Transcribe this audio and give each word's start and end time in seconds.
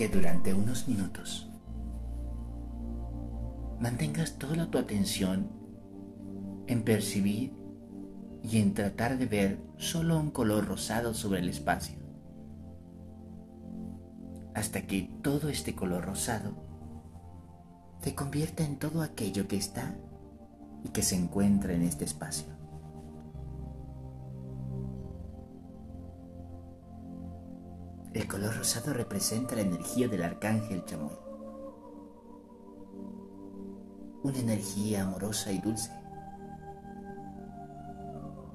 que 0.00 0.08
durante 0.08 0.54
unos 0.54 0.88
minutos 0.88 1.46
mantengas 3.80 4.38
toda 4.38 4.70
tu 4.70 4.78
atención 4.78 5.50
en 6.68 6.84
percibir 6.84 7.52
y 8.42 8.62
en 8.62 8.72
tratar 8.72 9.18
de 9.18 9.26
ver 9.26 9.62
solo 9.76 10.18
un 10.18 10.30
color 10.30 10.66
rosado 10.66 11.12
sobre 11.12 11.40
el 11.40 11.50
espacio, 11.50 11.98
hasta 14.54 14.86
que 14.86 15.02
todo 15.20 15.50
este 15.50 15.74
color 15.74 16.06
rosado 16.06 16.54
se 18.02 18.14
convierta 18.14 18.64
en 18.64 18.78
todo 18.78 19.02
aquello 19.02 19.48
que 19.48 19.58
está 19.58 19.94
y 20.82 20.88
que 20.88 21.02
se 21.02 21.16
encuentra 21.16 21.74
en 21.74 21.82
este 21.82 22.06
espacio. 22.06 22.59
El 28.12 28.26
color 28.26 28.56
rosado 28.56 28.92
representa 28.92 29.54
la 29.54 29.60
energía 29.60 30.08
del 30.08 30.24
arcángel 30.24 30.84
Chamuel. 30.84 31.16
Una 34.24 34.38
energía 34.38 35.04
amorosa 35.04 35.52
y 35.52 35.60
dulce. 35.60 35.92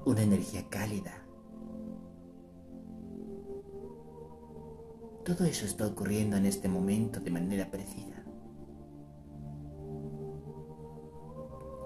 Una 0.04 0.22
energía 0.22 0.68
cálida. 0.68 1.12
Todo 5.24 5.44
eso 5.46 5.64
está 5.64 5.86
ocurriendo 5.86 6.36
en 6.36 6.44
este 6.44 6.68
momento 6.68 7.20
de 7.20 7.30
manera 7.30 7.70
precisa. 7.70 8.22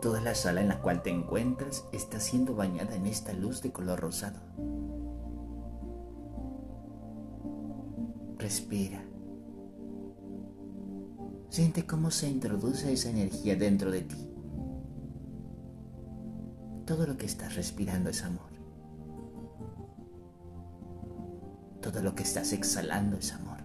Toda 0.03 0.21
la 0.21 0.35
sala 0.35 0.61
en 0.61 0.69
la 0.69 0.83
cual 0.83 1.03
te 1.03 1.11
encuentras 1.11 1.87
está 1.93 2.19
siendo 2.19 2.57
bañada 2.57 2.97
en 2.97 3.07
esta 3.07 3.33
luz 3.33 3.63
de 3.63 3.71
color 3.71 4.01
rosado. 4.01 4.41
Respira. 8.51 9.01
Siente 11.51 11.87
cómo 11.87 12.11
se 12.11 12.29
introduce 12.29 12.93
esa 12.93 13.09
energía 13.09 13.55
dentro 13.55 13.93
de 13.93 14.01
ti. 14.03 14.29
Todo 16.85 17.07
lo 17.07 17.17
que 17.17 17.27
estás 17.27 17.55
respirando 17.55 18.11
es 18.11 18.25
amor. 18.25 18.51
Todo 21.81 22.03
lo 22.03 22.17
que 22.17 22.25
estás 22.25 22.53
exhalando 22.53 23.19
es 23.19 23.33
amor. 23.33 23.59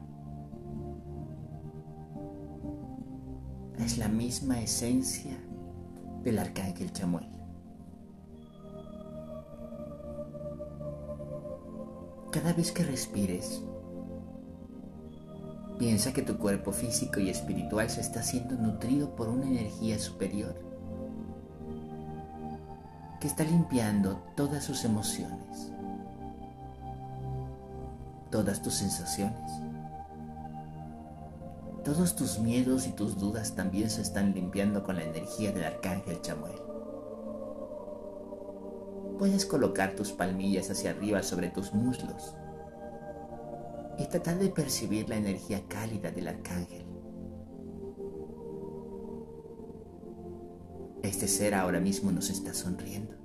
Es 3.79 3.97
la 3.97 4.07
misma 4.07 4.61
esencia 4.61 5.35
del 6.23 6.37
arcángel 6.37 6.93
Chamuel. 6.93 7.27
Cada 12.31 12.53
vez 12.53 12.71
que 12.71 12.83
respires, 12.83 13.63
Piensa 15.77 16.13
que 16.13 16.21
tu 16.21 16.37
cuerpo 16.37 16.71
físico 16.71 17.19
y 17.19 17.29
espiritual 17.29 17.89
se 17.89 17.99
está 17.99 18.23
siendo 18.23 18.55
nutrido 18.55 19.13
por 19.13 19.27
una 19.27 19.45
energía 19.45 19.99
superior 19.99 20.55
que 23.19 23.27
está 23.27 23.43
limpiando 23.43 24.23
todas 24.37 24.63
sus 24.63 24.85
emociones, 24.85 25.73
todas 28.31 28.61
tus 28.61 28.75
sensaciones. 28.75 29.51
Todos 31.83 32.15
tus 32.15 32.39
miedos 32.39 32.87
y 32.87 32.91
tus 32.91 33.19
dudas 33.19 33.53
también 33.53 33.89
se 33.89 34.01
están 34.01 34.33
limpiando 34.33 34.83
con 34.83 34.95
la 34.95 35.03
energía 35.03 35.51
del 35.51 35.65
arcángel 35.65 36.21
Chamuel. 36.21 36.55
Puedes 39.19 39.45
colocar 39.45 39.95
tus 39.95 40.11
palmillas 40.11 40.71
hacia 40.71 40.91
arriba 40.91 41.21
sobre 41.21 41.49
tus 41.49 41.73
muslos 41.73 42.33
y 43.97 44.05
tratar 44.07 44.37
de 44.39 44.49
percibir 44.49 45.09
la 45.09 45.17
energía 45.17 45.63
cálida 45.67 46.11
del 46.11 46.27
arcángel. 46.27 46.85
Este 51.03 51.27
ser 51.27 51.53
ahora 51.53 51.79
mismo 51.79 52.11
nos 52.11 52.29
está 52.29 52.53
sonriendo. 52.53 53.15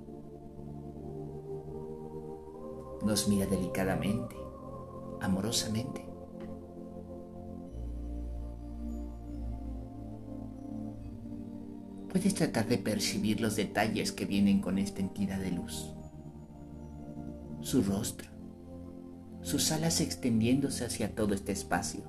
Nos 3.03 3.27
mira 3.27 3.47
delicadamente, 3.47 4.35
amorosamente. 5.19 6.05
Puedes 12.11 12.35
tratar 12.35 12.67
de 12.67 12.77
percibir 12.77 13.41
los 13.41 13.55
detalles 13.55 14.11
que 14.11 14.25
vienen 14.25 14.61
con 14.61 14.77
esta 14.77 14.99
entidad 14.99 15.39
de 15.39 15.51
luz. 15.51 15.95
Su 17.61 17.81
rostro, 17.81 18.29
sus 19.41 19.71
alas 19.71 20.01
extendiéndose 20.01 20.85
hacia 20.85 21.15
todo 21.15 21.33
este 21.33 21.51
espacio, 21.51 22.03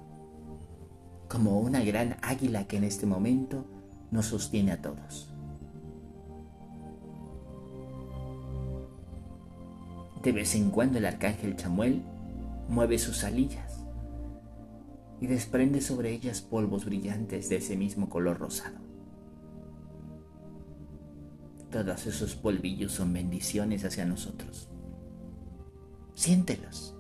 como 1.29 1.61
una 1.61 1.83
gran 1.83 2.17
águila 2.23 2.67
que 2.67 2.77
en 2.77 2.85
este 2.85 3.07
momento 3.07 3.67
nos 4.11 4.27
sostiene 4.27 4.73
a 4.73 4.83
todos. 4.83 5.33
De 10.23 10.31
vez 10.31 10.55
en 10.55 10.71
cuando 10.71 10.99
el 10.99 11.07
arcángel 11.07 11.57
Chamuel 11.57 12.03
mueve 12.69 12.99
sus 12.99 13.25
alillas 13.25 13.85
y 15.21 15.27
desprende 15.27 15.81
sobre 15.81 16.13
ellas 16.13 16.43
polvos 16.43 16.85
brillantes 16.85 17.49
de 17.49 17.57
ese 17.57 17.77
mismo 17.77 18.09
color 18.09 18.39
rosado. 18.39 18.79
Todos 21.71 22.07
esos 22.07 22.35
polvillos 22.35 22.93
son 22.93 23.13
bendiciones 23.13 23.85
hacia 23.85 24.05
nosotros. 24.05 24.69
Siéntelos. 26.15 26.95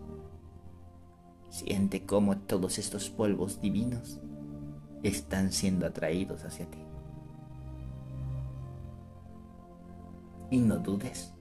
Siente 1.52 2.06
cómo 2.06 2.38
todos 2.38 2.78
estos 2.78 3.10
polvos 3.10 3.60
divinos 3.60 4.18
están 5.02 5.52
siendo 5.52 5.84
atraídos 5.84 6.46
hacia 6.46 6.64
ti. 6.64 6.78
Y 10.50 10.60
no 10.60 10.78
dudes 10.78 11.34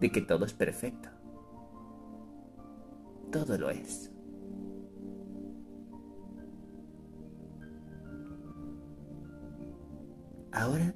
de 0.00 0.10
que 0.10 0.20
todo 0.20 0.46
es 0.46 0.52
perfecto. 0.52 1.10
Todo 3.30 3.56
lo 3.56 3.70
es. 3.70 4.10
Ahora, 10.50 10.92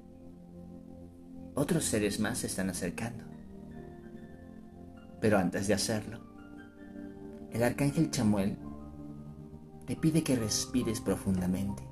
otros 1.54 1.84
seres 1.84 2.18
más 2.18 2.38
se 2.38 2.48
están 2.48 2.68
acercando. 2.68 3.22
Pero 5.20 5.38
antes 5.38 5.68
de 5.68 5.74
hacerlo, 5.74 6.23
el 7.54 7.62
arcángel 7.62 8.10
Chamuel 8.10 8.58
te 9.86 9.94
pide 9.94 10.24
que 10.24 10.34
respires 10.34 11.00
profundamente, 11.00 11.88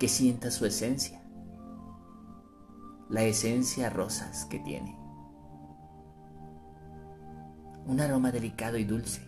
que 0.00 0.08
sientas 0.08 0.54
su 0.54 0.66
esencia, 0.66 1.22
la 3.08 3.22
esencia 3.22 3.88
rosas 3.88 4.46
que 4.46 4.58
tiene. 4.58 4.98
Un 7.86 8.00
aroma 8.00 8.32
delicado 8.32 8.78
y 8.78 8.84
dulce. 8.84 9.22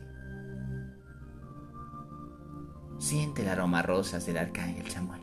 Siente 2.99 3.43
el 3.43 3.51
aroma 3.51 3.83
rosas 3.83 4.27
del 4.27 4.39
arcángel 4.39 4.89
Chamuel. 4.89 5.23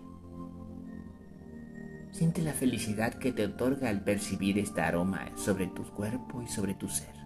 Siente 2.12 2.41
la 2.41 2.53
felicidad 2.53 3.14
que 3.16 3.34
te 3.34 3.46
otorga 3.46 3.90
al 3.90 4.06
percibir 4.06 4.58
este 4.58 4.80
aroma 4.80 5.36
sobre 5.36 5.68
tu 5.68 5.84
cuerpo 5.84 6.41
y 6.41 6.47
sobre 6.47 6.76
tu 6.76 6.88
ser. 6.88 7.19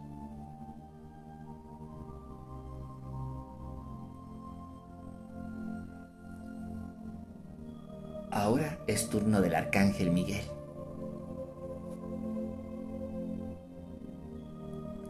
Es 8.94 9.10
turno 9.10 9.42
del 9.42 9.56
arcángel 9.56 10.12
Miguel. 10.12 10.46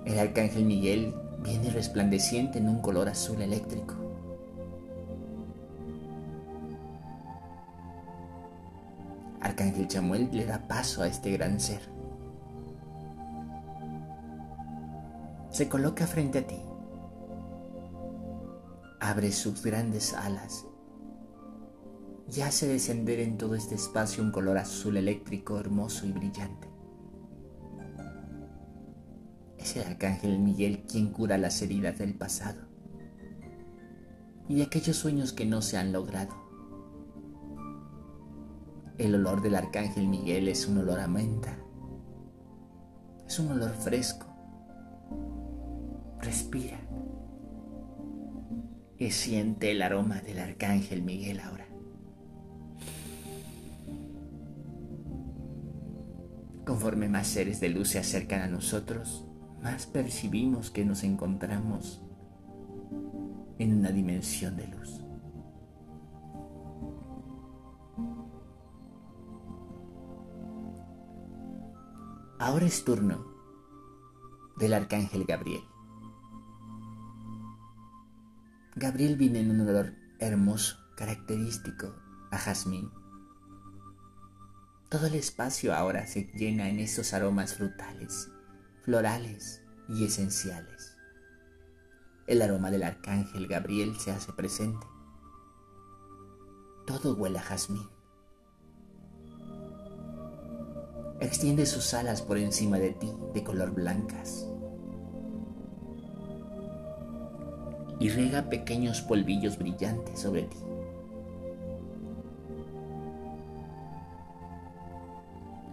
El 0.06 0.20
arcángel 0.20 0.64
Miguel 0.64 1.14
viene 1.42 1.70
resplandeciente 1.70 2.60
en 2.60 2.70
un 2.70 2.82
color 2.82 3.10
azul 3.10 3.42
eléctrico. 3.42 3.96
Arcángel 9.42 9.88
Chamuel 9.90 10.30
le 10.31 10.46
da 10.46 10.66
paso 10.68 11.04
a 11.04 11.07
este 11.07 11.31
gran 11.31 11.60
ser. 11.60 11.81
Se 15.50 15.68
coloca 15.68 16.07
frente 16.07 16.40
a 16.40 16.48
ti. 16.48 16.60
Abre 19.02 19.31
sus 19.34 19.62
grandes 19.62 20.13
alas 20.13 20.66
y 22.35 22.41
hace 22.41 22.68
descender 22.68 23.19
en 23.19 23.38
todo 23.38 23.53
este 23.53 23.75
espacio 23.75 24.24
un 24.24 24.31
color 24.31 24.57
azul 24.57 24.97
eléctrico 24.97 25.59
hermoso 25.59 26.07
y 26.07 26.12
brillante. 26.12 26.68
Es 29.57 29.75
el 29.75 29.83
arcángel 29.83 30.39
Miguel 30.39 30.83
quien 30.88 31.12
cura 31.12 31.38
las 31.38 31.62
heridas 31.62 31.97
del 32.00 32.15
pasado 32.15 32.62
y 34.50 34.56
de 34.56 34.63
aquellos 34.63 34.97
sueños 34.97 35.31
que 35.31 35.45
no 35.45 35.62
se 35.62 35.77
han 35.77 35.94
logrado. 35.94 36.35
El 38.97 39.15
olor 39.15 39.41
del 39.41 39.56
arcángel 39.56 40.07
Miguel 40.07 40.47
es 40.47 40.68
un 40.68 40.80
olor 40.80 41.00
a 41.00 41.07
menta, 41.07 41.57
es 43.27 43.39
un 43.39 43.51
olor 43.51 43.71
fresco. 43.71 44.27
Respira 46.19 46.80
y 48.97 49.12
siente 49.12 49.71
el 49.71 49.81
aroma 49.81 50.21
del 50.21 50.39
arcángel 50.39 51.01
Miguel 51.01 51.39
ahora. 51.39 51.62
Conforme 56.65 57.10
más 57.10 57.27
seres 57.27 57.60
de 57.60 57.69
luz 57.69 57.89
se 57.89 58.00
acercan 58.00 58.42
a 58.42 58.48
nosotros, 58.48 59.25
más 59.62 59.86
percibimos 59.86 60.71
que 60.71 60.86
nos 60.86 61.04
encontramos 61.04 62.01
en 63.60 63.77
una 63.80 63.92
dimensión 63.92 64.56
de 64.56 64.68
luz. 64.68 65.01
Ahora 72.39 72.66
es 72.66 72.83
turno 72.83 73.25
del 74.57 74.74
arcángel 74.74 75.25
Gabriel. 75.25 75.63
Gabriel 78.75 79.18
viene 79.18 79.39
en 79.39 79.51
un 79.51 79.62
olor 79.62 79.94
hermoso, 80.19 80.77
característico 80.98 81.94
a 82.31 82.38
jazmín. 82.38 82.89
Todo 84.94 85.07
el 85.07 85.16
espacio 85.16 85.74
ahora 85.74 86.06
se 86.06 86.30
llena 86.36 86.69
en 86.69 86.78
esos 86.78 87.16
aromas 87.16 87.56
frutales, 87.56 88.30
florales 88.84 89.63
y 89.90 90.06
esenciales. 90.06 90.95
El 92.28 92.44
aroma 92.44 92.69
del 92.69 92.84
arcángel 92.84 93.48
Gabriel 93.48 93.95
se 94.00 94.12
hace 94.12 94.31
presente. 94.34 94.86
Todo 96.86 97.16
huele 97.16 97.40
a 97.40 97.42
jazmín. 97.42 97.90
Extiende 101.22 101.66
sus 101.66 101.95
alas 101.95 102.22
por 102.22 102.38
encima 102.38 102.78
de 102.78 102.92
ti 102.92 103.12
de 103.34 103.44
color 103.44 103.72
blancas. 103.72 104.45
Y 108.00 108.10
rega 108.10 108.48
pequeños 108.48 109.01
polvillos 109.01 109.57
brillantes 109.57 110.19
sobre 110.19 110.44
ti. 110.44 110.57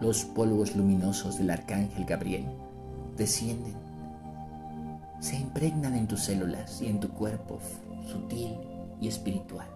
Los 0.00 0.24
polvos 0.24 0.74
luminosos 0.74 1.36
del 1.36 1.50
arcángel 1.50 2.06
Gabriel 2.06 2.46
descienden, 3.16 3.74
se 5.20 5.36
impregnan 5.36 5.94
en 5.94 6.08
tus 6.08 6.20
células 6.20 6.80
y 6.80 6.86
en 6.86 7.00
tu 7.00 7.10
cuerpo 7.10 7.60
sutil 8.06 8.56
y 8.98 9.08
espiritual. 9.08 9.68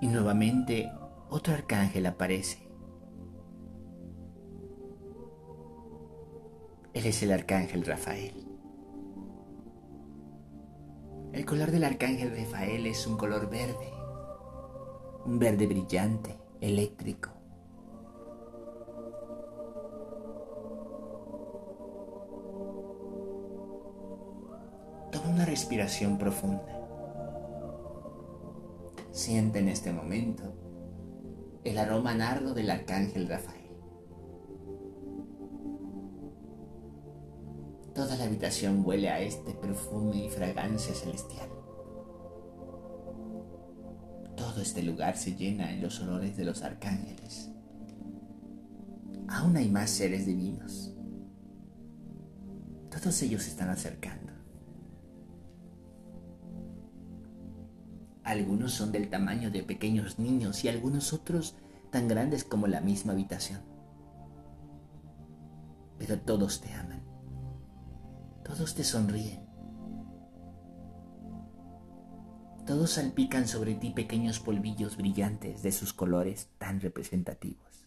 Y 0.00 0.08
nuevamente 0.08 0.90
otro 1.28 1.54
arcángel 1.54 2.06
aparece. 2.06 2.58
Él 6.94 7.06
es 7.06 7.22
el 7.22 7.30
arcángel 7.30 7.84
Rafael. 7.84 8.49
Color 11.50 11.72
del 11.72 11.82
arcángel 11.82 12.30
Rafael 12.30 12.86
es 12.86 13.08
un 13.08 13.16
color 13.16 13.50
verde, 13.50 13.92
un 15.26 15.40
verde 15.40 15.66
brillante, 15.66 16.38
eléctrico. 16.60 17.30
Toma 25.10 25.30
una 25.30 25.44
respiración 25.44 26.18
profunda. 26.18 26.62
Siente 29.10 29.58
en 29.58 29.70
este 29.70 29.90
momento 29.90 30.54
el 31.64 31.78
aroma 31.78 32.14
nardo 32.14 32.54
del 32.54 32.70
arcángel 32.70 33.26
Rafael. 33.28 33.59
Toda 38.00 38.16
la 38.16 38.24
habitación 38.24 38.82
huele 38.82 39.10
a 39.10 39.20
este 39.20 39.52
perfume 39.52 40.24
y 40.24 40.30
fragancia 40.30 40.94
celestial. 40.94 41.50
Todo 44.34 44.62
este 44.62 44.82
lugar 44.82 45.18
se 45.18 45.34
llena 45.36 45.70
en 45.70 45.82
los 45.82 46.00
olores 46.00 46.34
de 46.34 46.46
los 46.46 46.62
arcángeles. 46.62 47.50
Aún 49.28 49.54
hay 49.58 49.68
más 49.68 49.90
seres 49.90 50.24
divinos. 50.24 50.94
Todos 52.90 53.20
ellos 53.20 53.42
se 53.42 53.50
están 53.50 53.68
acercando. 53.68 54.32
Algunos 58.24 58.72
son 58.72 58.92
del 58.92 59.10
tamaño 59.10 59.50
de 59.50 59.62
pequeños 59.62 60.18
niños 60.18 60.64
y 60.64 60.68
algunos 60.68 61.12
otros 61.12 61.54
tan 61.90 62.08
grandes 62.08 62.44
como 62.44 62.66
la 62.66 62.80
misma 62.80 63.12
habitación. 63.12 63.60
Pero 65.98 66.18
todos 66.18 66.62
te 66.62 66.72
aman. 66.72 66.99
Todos 68.50 68.74
te 68.74 68.82
sonríen. 68.82 69.46
Todos 72.66 72.90
salpican 72.90 73.46
sobre 73.46 73.76
ti 73.76 73.90
pequeños 73.90 74.40
polvillos 74.40 74.96
brillantes 74.96 75.62
de 75.62 75.70
sus 75.70 75.92
colores 75.92 76.48
tan 76.58 76.80
representativos. 76.80 77.86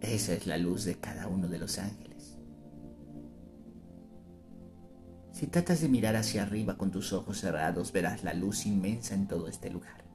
Esa 0.00 0.32
es 0.32 0.48
la 0.48 0.58
luz 0.58 0.84
de 0.84 0.96
cada 0.96 1.28
uno 1.28 1.46
de 1.46 1.58
los 1.58 1.78
ángeles. 1.78 2.40
Si 5.30 5.46
tratas 5.46 5.80
de 5.80 5.88
mirar 5.88 6.16
hacia 6.16 6.42
arriba 6.42 6.76
con 6.76 6.90
tus 6.90 7.12
ojos 7.12 7.38
cerrados, 7.38 7.92
verás 7.92 8.24
la 8.24 8.34
luz 8.34 8.66
inmensa 8.66 9.14
en 9.14 9.28
todo 9.28 9.46
este 9.46 9.70
lugar. 9.70 10.07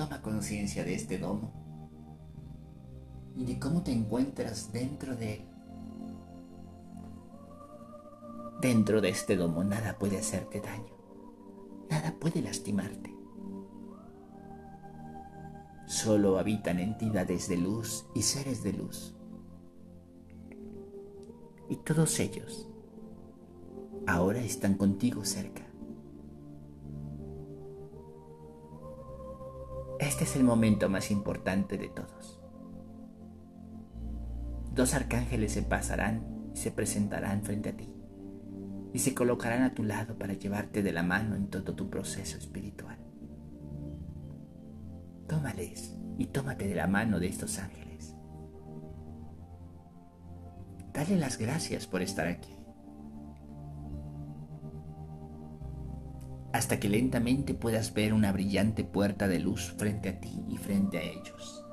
Toma 0.00 0.22
conciencia 0.22 0.82
de 0.82 0.94
este 0.94 1.18
domo 1.18 1.52
y 3.36 3.44
de 3.44 3.58
cómo 3.58 3.82
te 3.82 3.92
encuentras 3.92 4.72
dentro 4.72 5.14
de 5.14 5.34
él. 5.34 5.48
Dentro 8.62 9.02
de 9.02 9.10
este 9.10 9.36
domo 9.36 9.62
nada 9.62 9.98
puede 9.98 10.16
hacerte 10.16 10.62
daño, 10.62 10.96
nada 11.90 12.14
puede 12.18 12.40
lastimarte. 12.40 13.14
Solo 15.86 16.38
habitan 16.38 16.78
entidades 16.78 17.46
de 17.50 17.58
luz 17.58 18.06
y 18.14 18.22
seres 18.22 18.62
de 18.62 18.72
luz 18.72 19.14
y 21.68 21.76
todos 21.76 22.18
ellos 22.20 22.70
ahora 24.06 24.40
están 24.40 24.78
contigo 24.78 25.26
cerca. 25.26 25.69
Este 30.10 30.24
es 30.24 30.34
el 30.34 30.42
momento 30.42 30.88
más 30.88 31.12
importante 31.12 31.78
de 31.78 31.88
todos. 31.88 32.40
Dos 34.74 34.92
arcángeles 34.94 35.52
se 35.52 35.62
pasarán 35.62 36.50
y 36.52 36.56
se 36.56 36.72
presentarán 36.72 37.44
frente 37.44 37.68
a 37.68 37.76
ti 37.76 37.94
y 38.92 38.98
se 38.98 39.14
colocarán 39.14 39.62
a 39.62 39.72
tu 39.72 39.84
lado 39.84 40.18
para 40.18 40.32
llevarte 40.34 40.82
de 40.82 40.90
la 40.90 41.04
mano 41.04 41.36
en 41.36 41.46
todo 41.46 41.76
tu 41.76 41.88
proceso 41.88 42.38
espiritual. 42.38 42.98
Tómales 45.28 45.96
y 46.18 46.26
tómate 46.26 46.66
de 46.66 46.74
la 46.74 46.88
mano 46.88 47.20
de 47.20 47.28
estos 47.28 47.60
ángeles. 47.60 48.16
Dale 50.92 51.18
las 51.18 51.38
gracias 51.38 51.86
por 51.86 52.02
estar 52.02 52.26
aquí. 52.26 52.59
Hasta 56.70 56.78
que 56.78 56.88
lentamente 56.88 57.52
puedas 57.52 57.94
ver 57.94 58.14
una 58.14 58.30
brillante 58.30 58.84
puerta 58.84 59.26
de 59.26 59.40
luz 59.40 59.74
frente 59.76 60.08
a 60.08 60.20
ti 60.20 60.44
y 60.46 60.56
frente 60.56 60.98
a 60.98 61.02
ellos. 61.02 61.66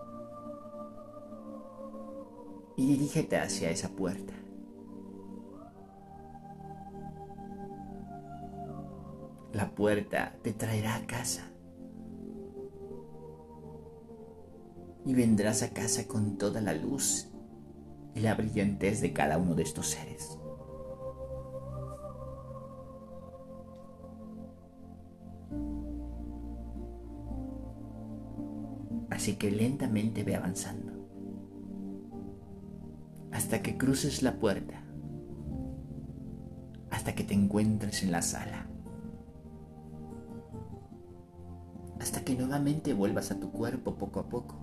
Y 2.78 2.88
dirígete 2.88 3.38
hacia 3.38 3.70
esa 3.70 3.90
puerta. 3.90 4.34
La 9.54 9.70
puerta 9.76 10.36
te 10.42 10.54
traerá 10.54 10.96
a 10.96 11.06
casa. 11.06 11.44
Y 15.06 15.14
vendrás 15.14 15.62
a 15.62 15.74
casa 15.74 16.08
con 16.08 16.40
toda 16.40 16.60
la 16.60 16.74
luz 16.74 17.30
y 18.16 18.22
la 18.22 18.34
brillantez 18.34 19.02
de 19.02 19.14
cada 19.14 19.38
uno 19.38 19.54
de 19.54 19.62
estos 19.62 19.90
seres. 19.90 20.40
Así 29.10 29.36
que 29.36 29.52
lentamente 29.52 30.24
ve 30.24 30.36
avanzando 30.36 30.98
hasta 33.32 33.62
que 33.62 33.78
cruces 33.78 34.24
la 34.24 34.40
puerta, 34.40 34.82
hasta 36.90 37.14
que 37.14 37.24
te 37.24 37.34
encuentres 37.34 38.04
en 38.04 38.12
la 38.12 38.22
sala, 38.22 38.68
hasta 42.00 42.24
que 42.24 42.36
nuevamente 42.36 42.94
vuelvas 42.94 43.32
a 43.32 43.40
tu 43.40 43.52
cuerpo 43.52 43.98
poco 43.98 44.20
a 44.20 44.30
poco 44.30 44.56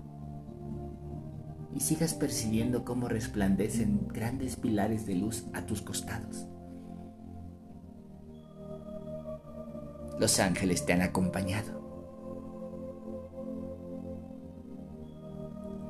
y 1.75 1.81
sigas 1.81 2.15
percibiendo 2.15 2.85
cómo 2.85 3.09
resplandecen 3.09 4.09
grandes 4.09 4.57
pilares 4.57 5.07
de 5.07 5.17
luz 5.17 5.45
a 5.53 5.67
tus 5.67 5.83
costados. 5.83 6.47
Los 10.19 10.39
ángeles 10.39 10.87
te 10.87 10.93
han 10.93 11.03
acompañado. 11.03 11.84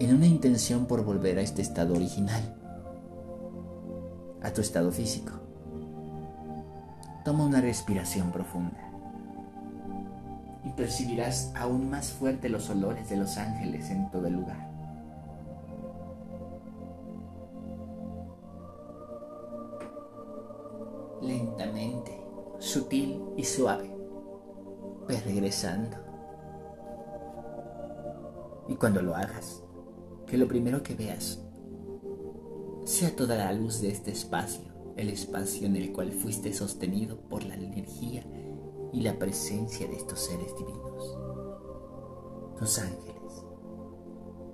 En 0.01 0.13
una 0.13 0.27
intención 0.27 0.87
por 0.87 1.05
volver 1.05 1.39
a 1.39 1.43
este 1.43 1.63
estado 1.63 1.95
original, 1.95 2.43
a 4.43 4.53
tu 4.53 4.61
estado 4.61 4.91
físico. 4.91 5.33
Toma 7.25 7.45
una 7.45 7.61
respiración 7.61 8.33
profunda 8.33 8.91
y 10.65 10.71
percibirás 10.71 11.53
aún 11.55 11.91
más 11.91 12.09
fuerte 12.09 12.49
los 12.49 12.69
olores 12.71 13.09
de 13.09 13.17
los 13.17 13.39
ángeles 13.39 13.89
en 13.91 14.11
todo 14.11 14.27
el 14.27 14.35
lugar. 14.35 14.69
Lentamente, 21.23 22.21
sutil 22.59 23.23
y 23.37 23.45
suave, 23.45 23.97
ve 25.07 25.21
regresando. 25.21 25.97
Y 28.69 28.75
cuando 28.75 29.01
lo 29.01 29.15
hagas, 29.15 29.63
que 30.35 30.39
lo 30.39 30.49
primero 30.49 30.83
que 30.83 30.97
veas 30.97 31.39
sea 32.85 33.15
toda 33.15 33.37
la 33.37 33.53
luz 33.53 33.81
de 33.81 33.91
este 33.91 34.11
espacio, 34.11 34.65
el 34.97 35.09
espacio 35.09 35.65
en 35.65 35.77
el 35.77 35.93
cual 35.93 36.11
fuiste 36.11 36.53
sostenido 36.53 37.21
por 37.29 37.45
la 37.45 37.55
energía 37.55 38.25
y 38.93 39.03
la 39.03 39.17
presencia 39.17 39.87
de 39.87 39.95
estos 39.95 40.19
seres 40.19 40.53
divinos, 40.59 41.17
los 42.61 42.79
ángeles, 42.81 43.45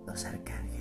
los 0.06 0.24
arcángeles 0.26 0.79